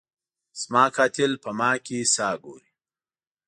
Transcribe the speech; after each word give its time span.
زما 0.61 0.83
قاتل 0.95 1.31
په 1.43 1.49
ما 1.59 1.71
کي 1.85 1.97
ساه 2.13 2.35
ګوري 2.43 2.69